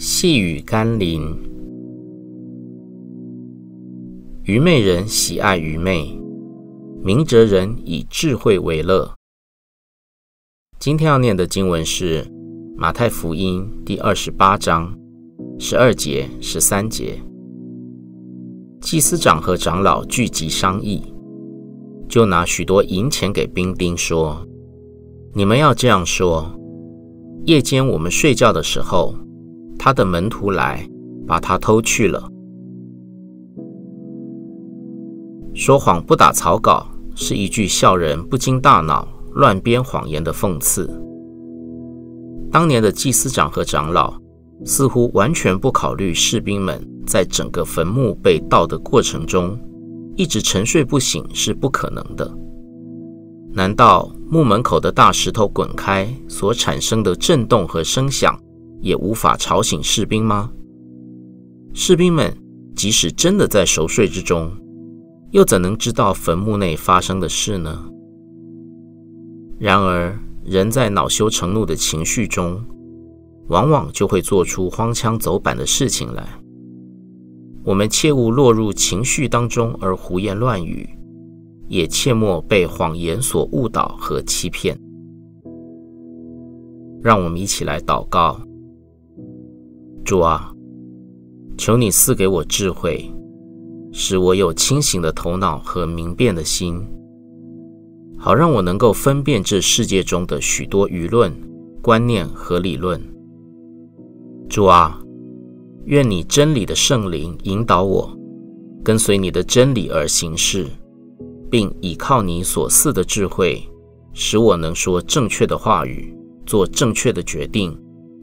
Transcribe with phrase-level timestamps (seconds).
[0.00, 1.36] 细雨甘霖，
[4.44, 6.16] 愚昧人喜爱愚昧，
[7.02, 9.12] 明哲人以智慧为乐。
[10.78, 12.24] 今天要念的经文是
[12.76, 14.96] 马太福音第二十八章
[15.58, 17.20] 十二节、十三节。
[18.80, 21.12] 祭司长和长老聚集商议，
[22.08, 24.46] 就拿许多银钱给兵丁说
[25.34, 26.54] ：“你们要这样说。”
[27.46, 29.12] 夜间我们睡觉的时候，
[29.78, 30.86] 他的门徒来
[31.26, 32.28] 把他偷去了。
[35.54, 40.88] 说谎不打草稿是一句笑人不经大脑、乱编谎言的讽刺。
[42.50, 44.14] 当年的祭司长和长老
[44.64, 49.58] 似乎完全不考虑士兵们在整个坟墓被盗的过程中
[50.16, 52.30] 一直沉睡不醒是不可能的。
[53.52, 58.38] 难道墓门口的大石头滚开所产生的震动和声响
[58.80, 60.50] 也无法吵醒士兵吗？
[61.74, 62.36] 士兵们
[62.74, 64.50] 即使真的在熟睡之中，
[65.30, 67.88] 又怎能知道坟墓内发生的事呢？
[69.58, 72.64] 然而，人在恼羞成怒的情绪中，
[73.48, 76.26] 往往就会做出荒腔走板的事情来。
[77.64, 80.88] 我们切勿落入情绪当中而胡言乱语。
[81.70, 84.74] 也切莫被谎言所误导和欺骗。
[87.02, 88.40] 让我们一起来祷告：
[90.08, 90.50] 主啊，
[91.58, 93.12] 求你赐给我智慧，
[93.92, 96.82] 使我有清醒的头脑和明辨的心，
[98.16, 101.30] 好让我能够分辨这世界中的许多舆论、
[101.82, 102.98] 观念和理论。
[104.48, 104.98] 主啊，
[105.84, 108.10] 愿你真理的圣灵引导我，
[108.82, 110.66] 跟随你的真理而行事。
[111.50, 113.62] 并倚靠你所赐的智慧，
[114.14, 117.78] 使我能说正确的话语，做正确的决定，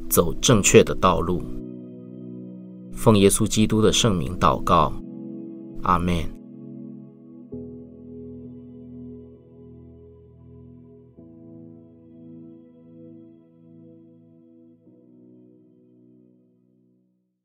[0.09, 1.43] 走正确的道路。
[2.95, 4.91] 奉耶稣基督的圣名祷告，
[5.83, 6.44] 阿门。